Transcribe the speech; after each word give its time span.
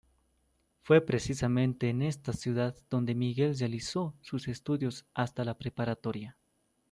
Fue 0.81 0.99
precisamente 0.99 1.87
en 1.89 2.01
esta 2.01 2.33
ciudad 2.33 2.75
donde 2.89 3.13
Miguel 3.13 3.55
realizó 3.59 4.15
sus 4.21 4.47
estudios 4.47 5.05
hasta 5.13 5.45
la 5.45 5.59
preparatoria. 5.59 6.39